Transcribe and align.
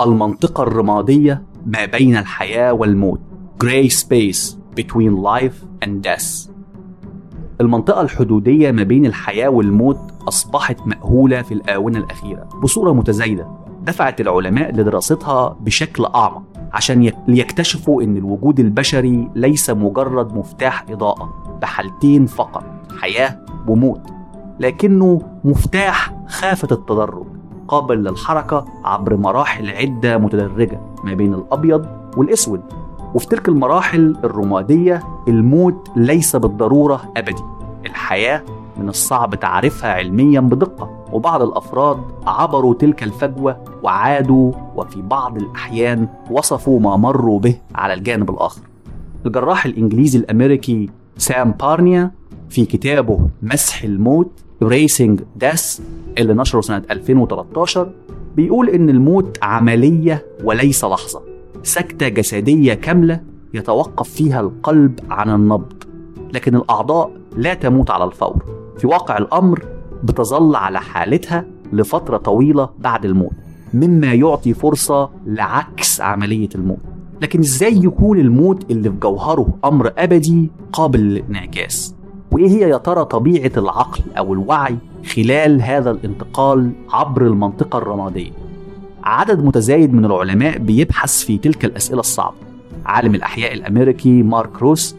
المنطقة 0.00 0.62
الرمادية 0.62 1.42
ما 1.66 1.84
بين 1.84 2.16
الحياة 2.16 2.72
والموت. 2.72 3.20
Gray 3.64 3.90
Space 3.90 4.56
Between 4.80 5.12
Life 5.24 5.84
and 5.84 6.08
Death. 6.08 6.50
المنطقة 7.60 8.00
الحدودية 8.00 8.70
ما 8.70 8.82
بين 8.82 9.06
الحياة 9.06 9.48
والموت 9.48 9.98
أصبحت 10.28 10.86
مأهولة 10.86 11.42
في 11.42 11.54
الآونة 11.54 11.98
الأخيرة. 11.98 12.48
بصورة 12.62 12.92
متزايدة 12.92 13.48
دفعت 13.82 14.20
العلماء 14.20 14.72
لدراستها 14.74 15.56
بشكل 15.60 16.04
أعمق 16.04 16.42
عشان 16.72 17.12
يكتشفوا 17.28 18.02
أن 18.02 18.16
الوجود 18.16 18.60
البشري 18.60 19.28
ليس 19.34 19.70
مجرد 19.70 20.34
مفتاح 20.34 20.84
إضاءة 20.90 21.58
بحالتين 21.62 22.26
فقط 22.26 22.64
حياة 23.00 23.44
وموت. 23.68 24.02
لكنه 24.60 25.20
مفتاح 25.44 26.14
خافة 26.28 26.68
التدرج. 26.72 27.37
قابل 27.68 27.96
للحركة 28.04 28.64
عبر 28.84 29.16
مراحل 29.16 29.70
عدة 29.70 30.18
متدرجة 30.18 30.80
ما 31.04 31.14
بين 31.14 31.34
الأبيض 31.34 31.86
والأسود 32.16 32.60
وفي 33.14 33.26
تلك 33.26 33.48
المراحل 33.48 34.16
الرمادية 34.24 35.02
الموت 35.28 35.88
ليس 35.96 36.36
بالضرورة 36.36 37.12
أبدي 37.16 37.42
الحياة 37.86 38.42
من 38.76 38.88
الصعب 38.88 39.34
تعريفها 39.34 39.92
علميا 39.92 40.40
بدقة 40.40 41.04
وبعض 41.12 41.42
الأفراد 41.42 41.98
عبروا 42.26 42.74
تلك 42.74 43.02
الفجوة 43.02 43.64
وعادوا 43.82 44.52
وفي 44.76 45.02
بعض 45.02 45.36
الأحيان 45.36 46.08
وصفوا 46.30 46.80
ما 46.80 46.96
مروا 46.96 47.40
به 47.40 47.54
على 47.74 47.94
الجانب 47.94 48.30
الآخر. 48.30 48.60
الجراح 49.26 49.64
الإنجليزي 49.66 50.18
الأمريكي 50.18 50.90
سام 51.16 51.50
بارنيا 51.50 52.10
في 52.48 52.64
كتابه 52.64 53.28
مسح 53.42 53.82
الموت 53.82 54.30
Erasing 54.64 55.16
Death 55.44 55.80
اللي 56.18 56.34
نشره 56.34 56.60
سنة 56.60 56.82
2013 56.90 57.92
بيقول 58.36 58.68
إن 58.68 58.90
الموت 58.90 59.38
عملية 59.42 60.26
وليس 60.44 60.84
لحظة. 60.84 61.22
سكتة 61.62 62.08
جسدية 62.08 62.74
كاملة 62.74 63.20
يتوقف 63.54 64.08
فيها 64.08 64.40
القلب 64.40 65.00
عن 65.10 65.30
النبض 65.34 65.72
لكن 66.34 66.56
الأعضاء 66.56 67.10
لا 67.36 67.54
تموت 67.54 67.90
على 67.90 68.04
الفور. 68.04 68.44
في 68.78 68.86
واقع 68.86 69.18
الأمر 69.18 69.64
بتظل 70.04 70.56
على 70.56 70.80
حالتها 70.80 71.44
لفترة 71.72 72.16
طويلة 72.16 72.70
بعد 72.78 73.04
الموت. 73.04 73.32
مما 73.74 74.14
يعطي 74.14 74.54
فرصة 74.54 75.10
لعكس 75.26 76.00
عملية 76.00 76.48
الموت. 76.54 76.78
لكن 77.22 77.38
إزاي 77.40 77.76
يكون 77.76 78.18
الموت 78.20 78.70
اللي 78.70 78.90
في 78.90 78.96
جوهره 78.96 79.48
أمر 79.64 79.92
أبدي 79.98 80.50
قابل 80.72 81.00
للانعكاس 81.00 81.94
وإيه 82.30 82.48
هي 82.48 82.60
يا 82.70 82.76
ترى 82.76 83.04
طبيعة 83.04 83.52
العقل 83.56 84.00
أو 84.18 84.32
الوعي 84.34 84.76
خلال 85.14 85.62
هذا 85.62 85.90
الانتقال 85.90 86.72
عبر 86.90 87.22
المنطقة 87.22 87.78
الرمادية؟ 87.78 88.30
عدد 89.04 89.44
متزايد 89.44 89.94
من 89.94 90.04
العلماء 90.04 90.58
بيبحث 90.58 91.24
في 91.24 91.38
تلك 91.38 91.64
الأسئلة 91.64 92.00
الصعبة. 92.00 92.36
عالم 92.86 93.14
الأحياء 93.14 93.54
الأمريكي 93.54 94.22
مارك 94.22 94.62
روس 94.62 94.96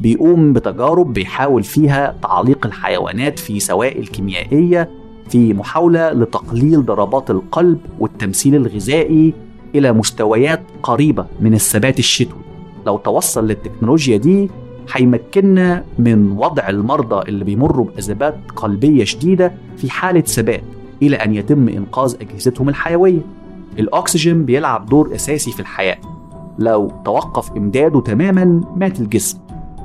بيقوم 0.00 0.52
بتجارب 0.52 1.12
بيحاول 1.12 1.62
فيها 1.62 2.14
تعليق 2.22 2.66
الحيوانات 2.66 3.38
في 3.38 3.60
سوائل 3.60 4.06
كيميائية 4.06 4.90
في 5.28 5.54
محاولة 5.54 6.12
لتقليل 6.12 6.84
ضربات 6.84 7.30
القلب 7.30 7.78
والتمثيل 7.98 8.54
الغذائي 8.54 9.34
إلى 9.74 9.92
مستويات 9.92 10.62
قريبة 10.82 11.26
من 11.40 11.54
الثبات 11.54 11.98
الشتوي. 11.98 12.40
لو 12.86 12.96
توصل 12.96 13.46
للتكنولوجيا 13.46 14.16
دي 14.16 14.50
هيمكننا 14.92 15.84
من 15.98 16.32
وضع 16.32 16.68
المرضى 16.68 17.28
اللي 17.28 17.44
بيمروا 17.44 17.86
بأزمات 17.86 18.36
قلبية 18.56 19.04
شديدة 19.04 19.52
في 19.76 19.90
حالة 19.90 20.20
ثبات 20.20 20.62
إلى 21.02 21.16
أن 21.16 21.34
يتم 21.34 21.68
إنقاذ 21.68 22.16
أجهزتهم 22.20 22.68
الحيوية. 22.68 23.20
الأكسجين 23.78 24.44
بيلعب 24.44 24.86
دور 24.86 25.14
أساسي 25.14 25.52
في 25.52 25.60
الحياة. 25.60 25.98
لو 26.58 26.92
توقف 27.04 27.52
إمداده 27.56 28.00
تماما 28.00 28.60
مات 28.76 29.00
الجسم. 29.00 29.38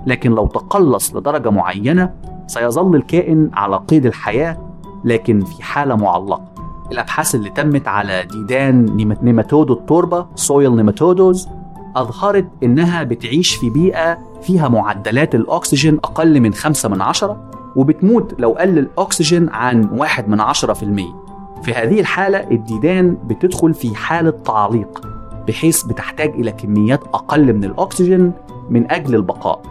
لكن 0.07 0.31
لو 0.31 0.47
تقلص 0.47 1.15
لدرجة 1.15 1.49
معينة 1.49 2.13
سيظل 2.47 2.95
الكائن 2.95 3.49
على 3.53 3.77
قيد 3.87 4.05
الحياة 4.05 4.57
لكن 5.05 5.39
في 5.41 5.63
حالة 5.63 5.95
معلقة. 5.95 6.51
الأبحاث 6.91 7.35
اللي 7.35 7.49
تمت 7.49 7.87
على 7.87 8.25
ديدان 8.31 8.85
نيماتودو 9.21 9.73
التربة 9.73 10.25
soil 10.35 10.75
nematodes 10.75 11.47
أظهرت 11.95 12.47
إنها 12.63 13.03
بتعيش 13.03 13.55
في 13.55 13.69
بيئة 13.69 14.17
فيها 14.41 14.67
معدلات 14.67 15.35
الأكسجين 15.35 15.95
أقل 15.95 16.39
من 16.39 16.53
5 16.53 16.89
من 16.89 17.01
عشرة 17.01 17.51
وبتموت 17.75 18.35
لو 18.39 18.51
قل 18.51 18.77
الأكسجين 18.77 19.49
عن 19.49 19.89
1 19.91 20.29
من 20.29 20.39
عشرة 20.39 20.73
في 20.73 20.83
المية. 20.83 21.21
في 21.63 21.73
هذه 21.73 21.99
الحالة 21.99 22.51
الديدان 22.51 23.17
بتدخل 23.27 23.73
في 23.73 23.95
حالة 23.95 24.29
تعليق 24.45 25.07
بحيث 25.47 25.83
بتحتاج 25.83 26.29
إلى 26.29 26.51
كميات 26.51 27.03
أقل 27.03 27.53
من 27.53 27.63
الأكسجين 27.63 28.31
من 28.69 28.91
أجل 28.91 29.15
البقاء. 29.15 29.61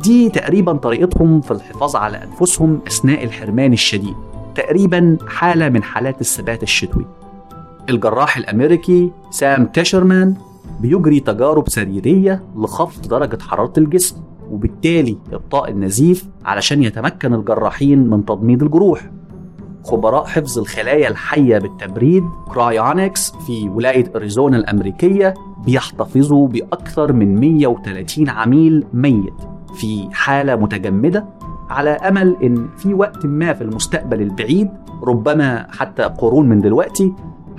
دي 0.00 0.28
تقريبا 0.28 0.72
طريقتهم 0.72 1.40
في 1.40 1.50
الحفاظ 1.50 1.96
على 1.96 2.22
أنفسهم 2.24 2.80
أثناء 2.86 3.24
الحرمان 3.24 3.72
الشديد 3.72 4.14
تقريبا 4.54 5.16
حالة 5.28 5.68
من 5.68 5.82
حالات 5.82 6.20
الثبات 6.20 6.62
الشتوي. 6.62 7.06
الجراح 7.90 8.36
الأمريكي 8.36 9.10
سام 9.30 9.66
تيشرمان 9.66 10.34
بيجري 10.80 11.20
تجارب 11.20 11.68
سريرية 11.68 12.44
لخفض 12.56 13.08
درجة 13.08 13.38
حرارة 13.42 13.72
الجسم 13.78 14.16
وبالتالي 14.50 15.18
إبطاء 15.32 15.70
النزيف 15.70 16.28
علشان 16.44 16.82
يتمكن 16.82 17.34
الجراحين 17.34 18.10
من 18.10 18.24
تضميد 18.24 18.62
الجروح. 18.62 19.10
خبراء 19.84 20.24
حفظ 20.24 20.58
الخلايا 20.58 21.08
الحية 21.08 21.58
بالتبريد 21.58 22.24
cryonics 22.54 23.32
في 23.46 23.68
ولاية 23.68 24.12
أريزونا 24.16 24.56
الأمريكية 24.56 25.34
بيحتفظوا 25.64 26.48
بأكثر 26.48 27.12
من 27.12 27.40
130 27.40 28.28
عميل 28.28 28.84
ميت 28.92 29.34
في 29.74 30.08
حالة 30.12 30.56
متجمدة 30.56 31.26
على 31.70 31.90
أمل 31.90 32.36
إن 32.42 32.68
في 32.76 32.94
وقت 32.94 33.26
ما 33.26 33.52
في 33.52 33.64
المستقبل 33.64 34.22
البعيد 34.22 34.68
ربما 35.02 35.66
حتى 35.70 36.02
قرون 36.02 36.48
من 36.48 36.60
دلوقتي 36.60 37.12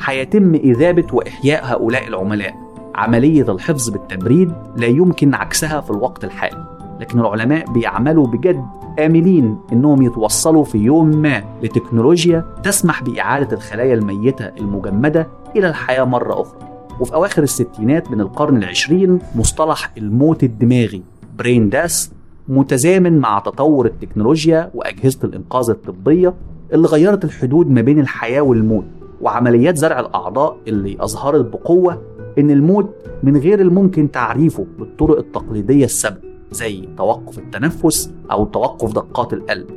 هيتم 0.06 0.56
إذابة 0.56 1.08
وإحياء 1.14 1.66
هؤلاء 1.66 2.08
العملاء. 2.08 2.71
عملية 2.96 3.52
الحفظ 3.52 3.90
بالتبريد 3.90 4.52
لا 4.76 4.88
يمكن 4.88 5.34
عكسها 5.34 5.82
في 5.82 5.92
الوقت 5.92 6.24
الحالي 6.24 6.66
لكن 7.00 7.20
العلماء 7.20 7.72
بيعملوا 7.72 8.28
بجد 8.28 8.66
آملين 9.00 9.58
إنهم 9.72 10.02
يتوصلوا 10.02 10.64
في 10.64 10.78
يوم 10.78 11.08
ما 11.08 11.44
لتكنولوجيا 11.64 12.46
تسمح 12.64 13.04
بإعادة 13.04 13.58
الخلايا 13.58 13.94
الميتة 13.94 14.46
المجمدة 14.60 15.28
إلى 15.56 15.70
الحياة 15.70 16.04
مرة 16.04 16.42
أخرى. 16.42 16.60
وفي 17.00 17.14
أواخر 17.14 17.44
الستينات 17.44 18.12
من 18.12 18.22
القرن 18.22 18.58
العشرين 18.58 19.20
مصطلح 19.36 19.92
الموت 19.98 20.44
الدماغي 20.44 21.02
برين 21.38 21.70
داس 21.70 22.12
متزامن 22.48 23.20
مع 23.20 23.40
تطور 23.40 23.86
التكنولوجيا 23.86 24.72
وأجهزة 24.74 25.20
الإنقاذ 25.24 25.70
الطبية 25.70 26.34
اللي 26.74 26.88
غيرت 26.88 27.26
الحدود 27.26 27.70
ما 27.70 27.82
بين 27.82 28.00
الحياة 28.00 28.42
والموت 28.42 28.86
وعمليات 29.22 29.78
زرع 29.78 30.00
الأعضاء 30.00 30.58
اللي 30.68 30.98
أظهرت 31.00 31.46
بقوة 31.46 32.02
إن 32.38 32.52
الموت 32.52 32.96
من 33.24 33.38
غير 33.38 33.62
الممكن 33.62 34.12
تعريفه 34.12 34.66
بالطرق 34.80 35.18
التقليدية 35.18 35.86
السابقة 35.86 36.32
زي 36.52 36.90
توقف 36.98 37.38
التنفس 37.38 38.14
أو 38.32 38.46
توقف 38.46 38.94
دقات 38.94 39.34
القلب 39.34 39.68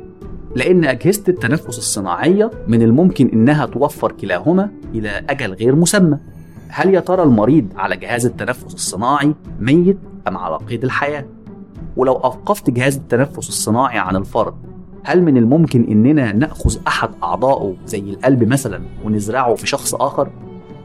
لأن 0.55 0.85
أجهزة 0.85 1.23
التنفس 1.27 1.77
الصناعية 1.77 2.51
من 2.67 2.81
الممكن 2.81 3.27
إنها 3.27 3.65
توفر 3.65 4.11
كلاهما 4.11 4.71
إلى 4.93 5.09
أجل 5.29 5.53
غير 5.53 5.75
مسمى 5.75 6.17
هل 6.67 6.93
يا 6.93 6.99
ترى 6.99 7.23
المريض 7.23 7.67
على 7.75 7.97
جهاز 7.97 8.25
التنفس 8.25 8.73
الصناعي 8.73 9.35
ميت 9.59 9.97
أم 10.27 10.37
على 10.37 10.57
قيد 10.57 10.83
الحياة؟ 10.83 11.25
ولو 11.97 12.13
أوقفت 12.13 12.69
جهاز 12.69 12.95
التنفس 12.95 13.49
الصناعي 13.49 13.99
عن 13.99 14.15
الفرد 14.15 14.53
هل 15.03 15.23
من 15.23 15.37
الممكن 15.37 15.83
إننا 15.83 16.33
نأخذ 16.33 16.77
أحد 16.87 17.09
أعضائه 17.23 17.75
زي 17.85 17.99
القلب 17.99 18.43
مثلا 18.43 18.81
ونزرعه 19.05 19.55
في 19.55 19.67
شخص 19.67 19.95
آخر؟ 19.95 20.29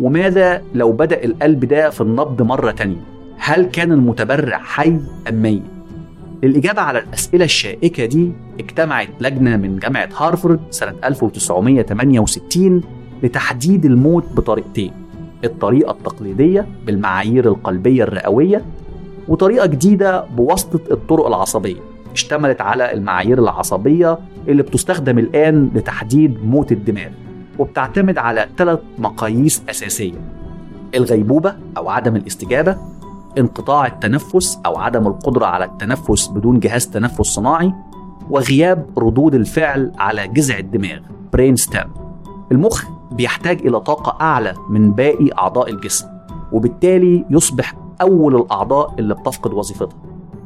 وماذا 0.01 0.63
لو 0.75 0.93
بدأ 0.93 1.25
القلب 1.25 1.65
ده 1.65 1.91
في 1.91 2.01
النبض 2.01 2.43
مرة 2.43 2.71
تانية؟ 2.71 3.01
هل 3.39 3.65
كان 3.65 3.93
المتبرع 3.93 4.59
حي 4.59 5.01
أم 5.29 5.43
ميت؟ 5.43 5.63
للإجابة 6.43 6.81
على 6.83 6.99
الأسئلة 6.99 7.45
الشائكة 7.45 8.05
دي 8.05 8.33
اجتمعت 8.61 9.09
لجنة 9.21 9.57
من 9.57 9.79
جامعة 9.79 10.09
هارفارد 10.17 10.61
سنة 10.71 10.95
1968 11.05 12.81
لتحديد 13.23 13.85
الموت 13.85 14.25
بطريقتين 14.37 14.93
الطريقة 15.45 15.91
التقليدية 15.91 16.67
بالمعايير 16.87 17.49
القلبية 17.49 18.03
الرئوية 18.05 18.65
وطريقة 19.29 19.67
جديدة 19.67 20.25
بواسطة 20.25 20.81
الطرق 20.93 21.27
العصبية 21.27 21.77
اشتملت 22.13 22.61
على 22.61 22.93
المعايير 22.93 23.39
العصبية 23.39 24.19
اللي 24.49 24.63
بتستخدم 24.63 25.19
الآن 25.19 25.71
لتحديد 25.75 26.45
موت 26.45 26.73
الدماغ 26.73 27.09
وبتعتمد 27.61 28.19
على 28.19 28.49
ثلاث 28.59 28.79
مقاييس 28.99 29.63
أساسية 29.71 30.15
الغيبوبة 30.95 31.57
أو 31.77 31.89
عدم 31.89 32.17
الاستجابة 32.17 32.77
انقطاع 33.39 33.87
التنفس 33.87 34.59
أو 34.67 34.79
عدم 34.79 35.07
القدرة 35.07 35.47
على 35.47 35.65
التنفس 35.65 36.29
بدون 36.29 36.61
جهاز 36.61 36.87
تنفس 36.87 37.27
صناعي 37.27 37.73
وغياب 38.31 38.87
ردود 38.99 39.35
الفعل 39.35 39.93
على 39.99 40.29
جذع 40.29 40.59
الدماغ 40.59 40.99
برين 41.33 41.57
ستام 41.57 41.91
المخ 42.53 42.85
بيحتاج 43.13 43.67
إلى 43.67 43.81
طاقة 43.81 44.21
أعلى 44.21 44.55
من 44.71 44.93
باقي 44.93 45.31
أعضاء 45.39 45.71
الجسم 45.71 46.07
وبالتالي 46.53 47.25
يصبح 47.31 47.75
أول 48.01 48.37
الأعضاء 48.37 48.95
اللي 48.99 49.15
بتفقد 49.15 49.53
وظيفتها 49.53 49.99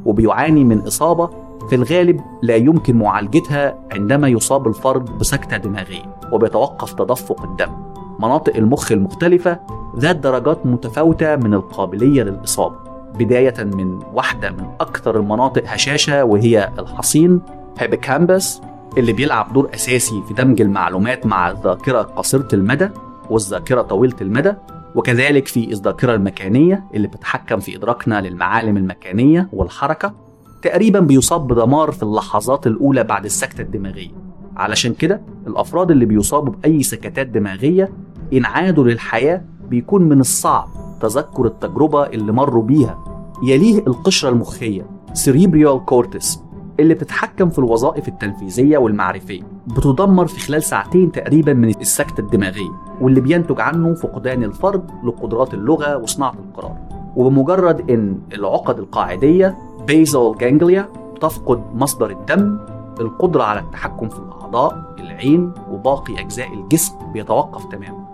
وبيعاني 0.05 0.63
من 0.63 0.79
إصابة 0.79 1.29
في 1.69 1.75
الغالب 1.75 2.21
لا 2.41 2.55
يمكن 2.55 2.97
معالجتها 2.97 3.79
عندما 3.93 4.27
يصاب 4.27 4.67
الفرد 4.67 5.17
بسكتة 5.17 5.57
دماغية 5.57 6.15
وبيتوقف 6.31 6.93
تدفق 6.93 7.43
الدم. 7.43 7.71
مناطق 8.19 8.55
المخ 8.55 8.91
المختلفة 8.91 9.59
ذات 9.97 10.15
درجات 10.15 10.65
متفاوتة 10.65 11.35
من 11.35 11.53
القابلية 11.53 12.23
للإصابة. 12.23 12.75
بداية 13.19 13.63
من 13.63 13.99
واحدة 14.13 14.51
من 14.51 14.65
أكثر 14.81 15.17
المناطق 15.19 15.63
هشاشة 15.67 16.23
وهي 16.23 16.69
الحصين 16.79 17.41
هيبيكامبس 17.79 18.61
اللي 18.97 19.13
بيلعب 19.13 19.53
دور 19.53 19.69
أساسي 19.73 20.23
في 20.27 20.33
دمج 20.33 20.61
المعلومات 20.61 21.25
مع 21.25 21.51
الذاكرة 21.51 22.01
قصيرة 22.01 22.47
المدى 22.53 22.89
والذاكرة 23.29 23.81
طويلة 23.81 24.15
المدى 24.21 24.53
وكذلك 24.95 25.47
في 25.47 25.71
الذاكرة 25.71 26.15
المكانية 26.15 26.83
اللي 26.93 27.07
بتتحكم 27.07 27.59
في 27.59 27.75
إدراكنا 27.75 28.21
للمعالم 28.21 28.77
المكانية 28.77 29.49
والحركة. 29.53 30.24
تقريبا 30.65 30.99
بيصاب 30.99 31.47
بدمار 31.47 31.91
في 31.91 32.03
اللحظات 32.03 32.67
الأولى 32.67 33.03
بعد 33.03 33.25
السكتة 33.25 33.61
الدماغية. 33.61 34.11
علشان 34.57 34.93
كده 34.93 35.21
الأفراد 35.47 35.91
اللي 35.91 36.05
بيصابوا 36.05 36.53
بأي 36.53 36.83
سكتات 36.83 37.27
دماغية 37.27 37.89
إن 38.33 38.45
عادوا 38.45 38.83
للحياة 38.83 39.41
بيكون 39.69 40.03
من 40.03 40.19
الصعب 40.19 40.67
تذكر 41.01 41.45
التجربة 41.45 42.03
اللي 42.03 42.31
مروا 42.31 42.63
بيها. 42.63 43.03
يليه 43.43 43.77
القشرة 43.77 44.29
المخية 44.29 44.85
cerebral 45.13 45.85
cortex 45.85 46.39
اللي 46.79 46.93
بتتحكم 46.93 47.49
في 47.49 47.59
الوظائف 47.59 48.07
التنفيذية 48.07 48.77
والمعرفية. 48.77 49.41
بتدمر 49.67 50.27
في 50.27 50.39
خلال 50.39 50.63
ساعتين 50.63 51.11
تقريبا 51.11 51.53
من 51.53 51.69
السكتة 51.69 52.21
الدماغية 52.21 52.71
واللي 53.01 53.21
بينتج 53.21 53.61
عنه 53.61 53.93
فقدان 53.93 54.43
الفرد 54.43 54.91
لقدرات 55.03 55.53
اللغة 55.53 55.97
وصناعة 55.97 56.33
القرار. 56.33 56.77
وبمجرد 57.15 57.91
إن 57.91 58.19
العقد 58.33 58.79
القاعدية 58.79 59.57
basal 59.87 60.35
ganglia 60.37 60.89
تفقد 61.21 61.63
مصدر 61.75 62.09
الدم 62.09 62.59
القدرة 62.99 63.43
على 63.43 63.59
التحكم 63.59 64.09
في 64.09 64.19
الأعضاء 64.19 64.95
العين 64.99 65.51
وباقي 65.71 66.19
أجزاء 66.19 66.53
الجسم 66.53 66.95
بيتوقف 67.13 67.65
تماما. 67.65 68.05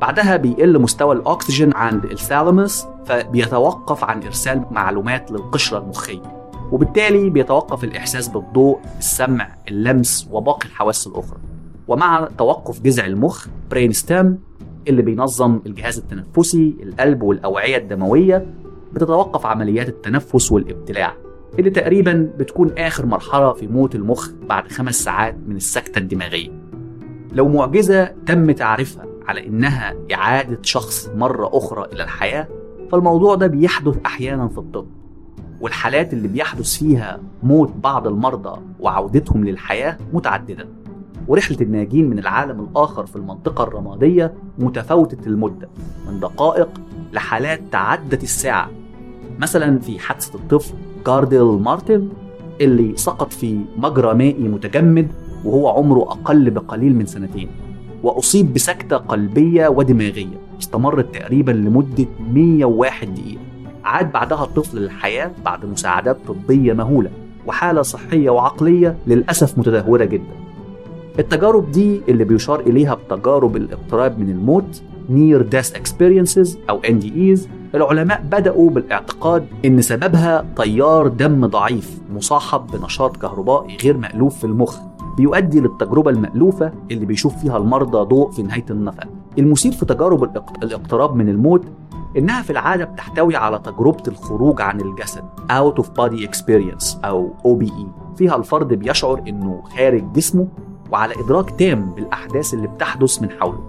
بعدها 0.00 0.36
بيقل 0.36 0.78
مستوى 0.78 1.14
الأكسجين 1.14 1.74
عند 1.74 2.04
الثالاموس 2.04 2.86
فبيتوقف 3.06 4.04
عن 4.04 4.22
إرسال 4.22 4.64
معلومات 4.70 5.32
للقشرة 5.32 5.78
المخية. 5.78 6.22
وبالتالي 6.72 7.30
بيتوقف 7.30 7.84
الإحساس 7.84 8.28
بالضوء 8.28 8.78
السمع 8.98 9.48
اللمس 9.68 10.28
وباقي 10.32 10.66
الحواس 10.66 11.06
الأخرى. 11.06 11.38
ومع 11.88 12.28
توقف 12.38 12.80
جذع 12.80 13.06
المخ 13.06 13.46
برين 13.70 13.92
ستام 13.92 14.38
اللي 14.88 15.02
بينظم 15.02 15.60
الجهاز 15.66 15.98
التنفسي 15.98 16.76
القلب 16.82 17.22
والأوعية 17.22 17.76
الدموية 17.76 18.46
بتتوقف 18.92 19.46
عمليات 19.46 19.88
التنفس 19.88 20.52
والابتلاع 20.52 21.14
اللي 21.58 21.70
تقريبا 21.70 22.30
بتكون 22.38 22.70
آخر 22.78 23.06
مرحلة 23.06 23.52
في 23.52 23.66
موت 23.66 23.94
المخ 23.94 24.30
بعد 24.48 24.68
خمس 24.72 25.04
ساعات 25.04 25.36
من 25.46 25.56
السكتة 25.56 25.98
الدماغية. 25.98 26.50
لو 27.32 27.48
معجزة 27.48 28.04
تم 28.26 28.50
تعريفها 28.50 29.06
على 29.26 29.46
إنها 29.46 29.94
إعادة 30.12 30.58
شخص 30.62 31.08
مرة 31.14 31.50
أخرى 31.52 31.84
إلى 31.92 32.02
الحياة 32.04 32.48
فالموضوع 32.92 33.34
ده 33.34 33.46
بيحدث 33.46 33.96
أحيانا 34.06 34.48
في 34.48 34.58
الطب. 34.58 34.86
والحالات 35.60 36.12
اللي 36.12 36.28
بيحدث 36.28 36.76
فيها 36.78 37.20
موت 37.42 37.72
بعض 37.82 38.06
المرضى 38.06 38.60
وعودتهم 38.80 39.44
للحياة 39.44 39.98
متعددة. 40.12 40.68
ورحلة 41.28 41.60
الناجين 41.60 42.10
من 42.10 42.18
العالم 42.18 42.60
الآخر 42.60 43.06
في 43.06 43.16
المنطقة 43.16 43.64
الرمادية 43.64 44.34
متفاوتة 44.58 45.26
المدة 45.26 45.68
من 46.08 46.20
دقائق 46.20 46.68
لحالات 47.12 47.60
تعدت 47.72 48.22
الساعة 48.22 48.70
مثلا 49.40 49.78
في 49.78 49.98
حادثة 49.98 50.34
الطفل 50.34 50.74
جارديل 51.06 51.42
مارتن 51.42 52.08
اللي 52.60 52.96
سقط 52.96 53.32
في 53.32 53.60
مجرى 53.76 54.14
مائي 54.14 54.48
متجمد 54.48 55.08
وهو 55.44 55.68
عمره 55.68 56.02
أقل 56.02 56.50
بقليل 56.50 56.96
من 56.96 57.06
سنتين 57.06 57.48
وأصيب 58.02 58.54
بسكتة 58.54 58.96
قلبية 58.96 59.68
ودماغية 59.68 60.40
استمرت 60.60 61.14
تقريبا 61.14 61.50
لمدة 61.50 62.06
101 62.32 63.14
دقيقة. 63.14 63.40
عاد 63.84 64.12
بعدها 64.12 64.44
الطفل 64.44 64.78
للحياة 64.78 65.30
بعد 65.44 65.66
مساعدات 65.66 66.18
طبية 66.28 66.72
مهولة 66.72 67.10
وحالة 67.46 67.82
صحية 67.82 68.30
وعقلية 68.30 68.96
للأسف 69.06 69.58
متدهورة 69.58 70.04
جدا. 70.04 70.39
التجارب 71.18 71.70
دي 71.70 72.00
اللي 72.08 72.24
بيشار 72.24 72.60
إليها 72.60 72.94
بتجارب 72.94 73.56
الاقتراب 73.56 74.18
من 74.18 74.30
الموت 74.30 74.82
Near 75.10 75.42
Death 75.54 75.72
Experiences 75.80 76.56
أو 76.70 76.80
NDEs 76.82 77.40
العلماء 77.74 78.22
بدأوا 78.32 78.70
بالاعتقاد 78.70 79.46
إن 79.64 79.82
سببها 79.82 80.44
تيار 80.56 81.06
دم 81.08 81.46
ضعيف 81.46 81.98
مصاحب 82.14 82.66
بنشاط 82.66 83.16
كهربائي 83.16 83.76
غير 83.84 83.96
مألوف 83.96 84.38
في 84.38 84.44
المخ. 84.44 84.78
بيؤدي 85.16 85.60
للتجربة 85.60 86.10
المألوفة 86.10 86.72
اللي 86.90 87.06
بيشوف 87.06 87.36
فيها 87.36 87.56
المرضى 87.56 87.98
ضوء 87.98 88.30
في 88.30 88.42
نهاية 88.42 88.64
النفق. 88.70 89.04
المثير 89.38 89.72
في 89.72 89.86
تجارب 89.86 90.24
الاقتراب 90.62 91.16
من 91.16 91.28
الموت 91.28 91.64
إنها 92.16 92.42
في 92.42 92.50
العادة 92.50 92.84
بتحتوي 92.84 93.36
على 93.36 93.58
تجربة 93.58 94.02
الخروج 94.08 94.60
عن 94.60 94.80
الجسد 94.80 95.22
Out 95.50 95.82
of 95.82 95.86
Body 95.86 96.28
Experience 96.28 96.96
أو 97.04 97.30
OBE 97.44 98.16
فيها 98.16 98.36
الفرد 98.36 98.74
بيشعر 98.74 99.22
إنه 99.28 99.62
خارج 99.76 100.12
جسمه 100.12 100.48
وعلى 100.92 101.14
إدراك 101.24 101.50
تام 101.50 101.90
بالأحداث 101.96 102.54
اللي 102.54 102.66
بتحدث 102.66 103.22
من 103.22 103.30
حوله. 103.30 103.60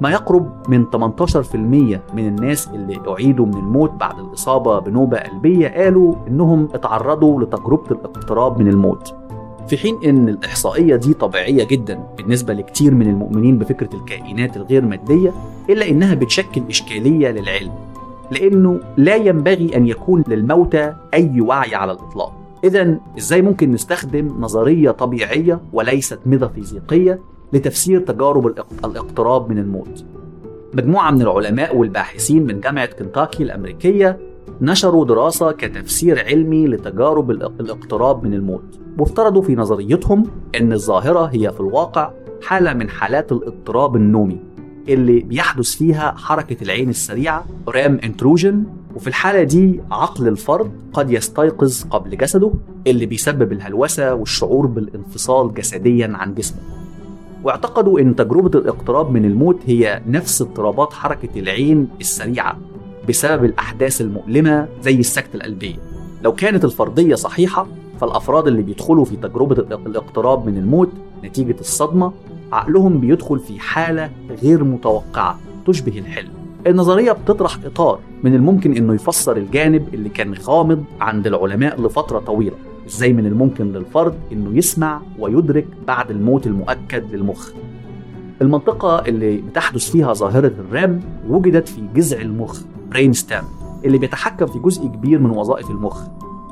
ما 0.00 0.10
يقرب 0.10 0.52
من 0.68 0.84
18% 0.90 1.56
من 2.14 2.26
الناس 2.28 2.68
اللي 2.68 3.00
أعيدوا 3.08 3.46
من 3.46 3.54
الموت 3.54 3.90
بعد 3.90 4.18
الإصابة 4.18 4.78
بنوبة 4.78 5.18
قلبية 5.18 5.68
قالوا 5.68 6.14
إنهم 6.28 6.68
اتعرضوا 6.74 7.42
لتجربة 7.42 7.90
الاقتراب 7.90 8.58
من 8.58 8.68
الموت. 8.68 9.14
في 9.68 9.76
حين 9.76 9.98
إن 10.04 10.28
الإحصائية 10.28 10.96
دي 10.96 11.14
طبيعية 11.14 11.64
جدا 11.64 12.00
بالنسبة 12.16 12.54
لكتير 12.54 12.94
من 12.94 13.08
المؤمنين 13.08 13.58
بفكرة 13.58 13.88
الكائنات 13.94 14.56
الغير 14.56 14.84
مادية 14.84 15.32
إلا 15.70 15.88
إنها 15.88 16.14
بتشكل 16.14 16.62
إشكالية 16.70 17.28
للعلم 17.30 17.72
لأنه 18.30 18.80
لا 18.96 19.14
ينبغي 19.16 19.76
أن 19.76 19.86
يكون 19.86 20.24
للموتى 20.28 20.94
أي 21.14 21.40
وعي 21.40 21.74
على 21.74 21.92
الإطلاق. 21.92 22.32
اذا 22.64 22.98
إزاي 23.18 23.42
ممكن 23.42 23.70
نستخدم 23.72 24.28
نظرية 24.40 24.90
طبيعية 24.90 25.60
وليست 25.72 26.18
ميتافيزيقيه 26.26 27.20
لتفسير 27.52 28.00
تجارب 28.00 28.46
الاقتراب 28.84 29.50
من 29.50 29.58
الموت؟ 29.58 30.04
مجموعة 30.74 31.10
من 31.10 31.22
العلماء 31.22 31.76
والباحثين 31.76 32.46
من 32.46 32.60
جامعة 32.60 32.86
كنتاكي 32.86 33.42
الأمريكية 33.42 34.18
نشروا 34.60 35.04
دراسة 35.04 35.52
كتفسير 35.52 36.24
علمي 36.24 36.66
لتجارب 36.66 37.30
الاقتراب 37.30 38.24
من 38.24 38.34
الموت. 38.34 38.78
وافترضوا 38.98 39.42
في 39.42 39.54
نظريتهم 39.54 40.24
أن 40.60 40.72
الظاهرة 40.72 41.24
هي 41.24 41.52
في 41.52 41.60
الواقع 41.60 42.12
حالة 42.42 42.72
من 42.72 42.90
حالات 42.90 43.32
الاضطراب 43.32 43.96
النومي 43.96 44.40
اللي 44.88 45.20
بيحدث 45.20 45.76
فيها 45.76 46.14
حركة 46.16 46.56
العين 46.62 46.88
السريعة 46.88 47.46
رام 47.68 48.00
إنتروجن 48.04 48.64
وفي 48.96 49.06
الحالة 49.06 49.42
دي 49.42 49.80
عقل 49.90 50.28
الفرد 50.28 50.70
قد 50.92 51.10
يستيقظ 51.10 51.84
قبل 51.90 52.16
جسده 52.16 52.52
اللي 52.86 53.06
بيسبب 53.06 53.52
الهلوسة 53.52 54.14
والشعور 54.14 54.66
بالانفصال 54.66 55.54
جسديا 55.54 56.12
عن 56.14 56.34
جسمه. 56.34 56.58
واعتقدوا 57.44 58.00
إن 58.00 58.16
تجربة 58.16 58.58
الاقتراب 58.58 59.10
من 59.10 59.24
الموت 59.24 59.58
هي 59.66 60.02
نفس 60.08 60.42
اضطرابات 60.42 60.92
حركة 60.92 61.28
العين 61.40 61.88
السريعة 62.00 62.58
بسبب 63.08 63.44
الأحداث 63.44 64.00
المؤلمة 64.00 64.68
زي 64.82 64.94
السكتة 64.94 65.36
القلبية. 65.36 65.76
لو 66.22 66.32
كانت 66.32 66.64
الفرضية 66.64 67.14
صحيحة 67.14 67.66
فالأفراد 68.00 68.46
اللي 68.46 68.62
بيدخلوا 68.62 69.04
في 69.04 69.16
تجربة 69.16 69.56
الاقتراب 69.86 70.46
من 70.46 70.56
الموت 70.56 70.90
نتيجة 71.24 71.56
الصدمة 71.60 72.12
عقلهم 72.52 73.00
بيدخل 73.00 73.38
في 73.38 73.58
حالة 73.58 74.10
غير 74.42 74.64
متوقعة 74.64 75.38
تشبه 75.66 75.98
الحلم. 75.98 76.35
النظرية 76.66 77.12
بتطرح 77.12 77.58
إطار 77.64 77.98
من 78.22 78.34
الممكن 78.34 78.76
إنه 78.76 78.94
يفسر 78.94 79.36
الجانب 79.36 79.94
اللي 79.94 80.08
كان 80.08 80.34
غامض 80.34 80.84
عند 81.00 81.26
العلماء 81.26 81.80
لفترة 81.80 82.18
طويلة. 82.18 82.56
إزاي 82.86 83.12
من 83.12 83.26
الممكن 83.26 83.72
للفرد 83.72 84.14
إنه 84.32 84.58
يسمع 84.58 85.00
ويدرك 85.18 85.66
بعد 85.86 86.10
الموت 86.10 86.46
المؤكد 86.46 87.14
للمخ؟ 87.14 87.50
المنطقة 88.42 88.98
اللي 88.98 89.36
بتحدث 89.36 89.90
فيها 89.90 90.12
ظاهرة 90.12 90.52
الرام 90.58 91.00
وجدت 91.28 91.68
في 91.68 91.82
جذع 91.94 92.20
المخ 92.20 92.60
برين 92.90 93.12
ستام 93.12 93.44
اللي 93.84 93.98
بيتحكم 93.98 94.46
في 94.46 94.58
جزء 94.58 94.86
كبير 94.86 95.18
من 95.18 95.30
وظائف 95.30 95.70
المخ 95.70 96.02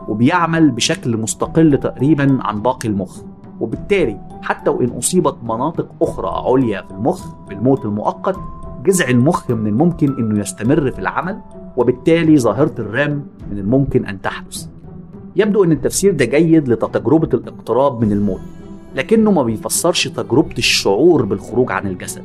وبيعمل 0.08 0.70
بشكل 0.70 1.16
مستقل 1.16 1.78
تقريبا 1.78 2.38
عن 2.40 2.62
باقي 2.62 2.88
المخ. 2.88 3.20
وبالتالي 3.60 4.20
حتى 4.42 4.70
وإن 4.70 4.88
أصيبت 4.88 5.36
مناطق 5.42 5.88
أخرى 6.02 6.28
عليا 6.28 6.82
في 6.82 6.90
المخ 6.90 7.34
بالموت 7.48 7.84
المؤقت 7.84 8.36
جذع 8.86 9.08
المخ 9.08 9.50
من 9.50 9.66
الممكن 9.66 10.16
أنه 10.18 10.40
يستمر 10.40 10.90
في 10.90 10.98
العمل 10.98 11.40
وبالتالي 11.76 12.38
ظاهرة 12.38 12.74
ال 12.78 12.90
REM 12.90 13.26
من 13.50 13.58
الممكن 13.58 14.06
أن 14.06 14.20
تحدث. 14.20 14.66
يبدو 15.36 15.64
أن 15.64 15.72
التفسير 15.72 16.12
ده 16.12 16.24
جيد 16.24 16.68
لتجربة 16.68 17.28
الاقتراب 17.34 18.04
من 18.04 18.12
الموت 18.12 18.40
لكنه 18.96 19.30
ما 19.30 19.42
بيفسرش 19.42 20.08
تجربة 20.08 20.54
الشعور 20.58 21.24
بالخروج 21.24 21.72
عن 21.72 21.86
الجسد. 21.86 22.22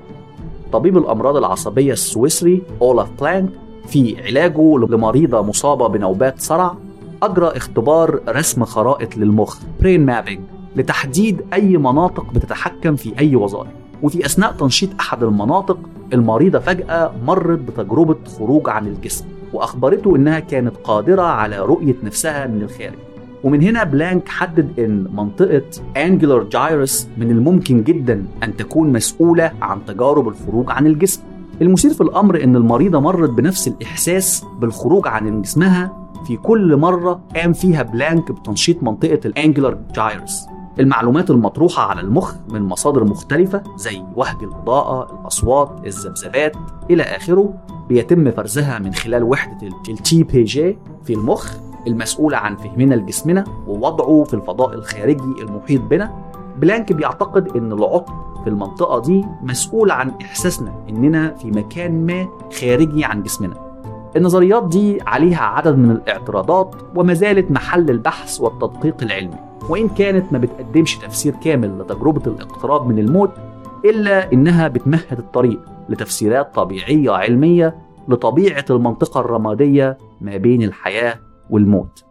طبيب 0.72 0.98
الأمراض 0.98 1.38
العصبية 1.38 1.94
السويسري 1.94 2.62
أولاف 2.82 3.10
بلانك 3.22 3.50
في 3.88 4.22
علاجه 4.26 4.78
لمريضة 4.78 5.42
مصابة 5.42 5.88
بنوبات 5.88 6.42
صرع 6.42 6.76
أجرى 7.24 7.48
اختبار 7.48 8.20
رسم 8.28 8.66
خرائط 8.66 9.18
للمخ 9.18 9.60
brain 9.82 10.06
mapping 10.06 10.42
لتحديد 10.76 11.42
أي 11.54 11.78
مناطق 11.78 12.34
بتتحكم 12.34 12.96
في 12.96 13.20
أي 13.20 13.36
وظائف. 13.36 13.72
وفي 14.04 14.26
أثناء 14.26 14.52
تنشيط 14.52 14.90
أحد 15.00 15.24
المناطق 15.24 15.78
المريضة 16.14 16.60
فجأة 16.60 17.12
مرت 17.26 17.60
بتجربة 17.60 18.16
خروج 18.38 18.70
عن 18.70 18.88
الجسم 18.88 19.26
وأخبرته 19.54 20.16
إنها 20.16 20.40
كانت 20.40 20.76
قادرة 20.84 21.22
على 21.22 21.60
رؤية 21.60 21.96
نفسها 22.04 22.48
من 22.48 22.62
الخارج. 22.62 22.98
ومن 23.44 23.64
هنا 23.64 23.84
بلانك 23.84 24.28
حدد 24.28 24.80
إن 24.80 25.08
منطقة 25.14 25.62
angular 25.98 26.44
gyrus 26.44 27.08
من 27.18 27.32
الممكن 27.32 27.84
جدا 27.84 28.26
أن 28.44 28.58
تكون 28.58 28.92
مسؤولة 28.94 29.52
عن 29.62 29.86
تجارب 29.86 30.28
الخروج 30.28 30.72
عن 30.72 30.88
الجسم. 30.88 31.22
المثير 31.62 31.94
في 31.94 32.02
الأمر 32.02 32.44
إن 32.44 32.56
المريضة 32.56 33.00
مرت 33.00 33.30
بنفس 33.30 33.68
الإحساس 33.68 34.46
بالخروج 34.60 35.08
عن 35.08 35.42
جسمها 35.42 36.10
في 36.28 36.38
كل 36.38 36.78
مرة 36.78 37.22
قام 37.36 37.54
فيها 37.54 37.84
بلانك 37.84 38.32
بتنشيط 38.32 38.84
منطقة 38.84 39.20
ال 39.26 39.32
angular 39.32 39.78
gyrus 39.96 40.46
المعلومات 40.80 41.30
المطروحة 41.30 41.84
على 41.84 42.02
المخ 42.02 42.36
من 42.50 42.62
مصادر 42.62 43.04
مختلفة 43.04 43.64
زي 43.76 44.04
وهج 44.16 44.44
الإضاءة، 44.44 45.20
الأصوات، 45.22 45.82
الذبذبات 45.86 46.56
إلى 46.90 47.04
آخره 47.04 47.54
بيتم 47.90 48.32
فرزها 48.32 48.80
من 48.80 48.94
خلال 48.94 49.24
وحدة 49.24 49.68
ال 49.90 50.24
TPJ 50.24 50.78
في 51.04 51.14
المخ 51.14 51.54
المسؤولة 51.88 52.38
عن 52.38 52.56
فهمنا 52.56 52.96
لجسمنا 52.96 53.44
ووضعه 53.68 54.24
في 54.24 54.34
الفضاء 54.34 54.74
الخارجي 54.74 55.42
المحيط 55.42 55.82
بنا. 55.82 56.12
بلانك 56.58 56.94
بيعتقد 56.94 57.58
إن 57.58 57.72
العطل 57.72 58.14
في 58.44 58.50
المنطقة 58.50 59.02
دي 59.02 59.26
مسؤول 59.42 59.92
عن 59.92 60.12
إحساسنا 60.22 60.74
إننا 60.90 61.34
في 61.34 61.52
مكان 61.52 62.06
ما 62.06 62.28
خارجي 62.62 63.06
عن 63.06 63.24
جسمنا. 63.24 63.56
النظريات 64.16 64.68
دي 64.68 65.02
عليها 65.02 65.42
عدد 65.44 65.78
من 65.78 65.92
الاعتراضات 65.92 66.76
وما 66.96 67.14
زالت 67.14 67.52
محل 67.52 67.90
البحث 67.90 68.42
والتدقيق 68.42 68.96
العلمي. 69.02 69.49
وإن 69.70 69.90
كانت 69.90 70.34
ما 70.34 70.38
بتقدمش 70.38 70.98
تفسير 70.98 71.36
كامل 71.44 71.80
لتجربة 71.80 72.32
الاقتراب 72.32 72.88
من 72.88 73.00
الموت 73.00 73.32
إلا 73.86 74.34
إنها 74.34 74.68
بتمهد 74.68 75.20
الطريق 75.20 75.60
لتفسيرات 75.90 76.56
طبيعية 76.56 77.12
علمية 77.12 77.76
لطبيعة 78.08 78.66
المنطقة 78.70 79.20
الرمادية 79.20 79.98
ما 80.22 80.38
بين 80.38 80.64
الحياة 80.64 81.16
والموت. 81.50 82.04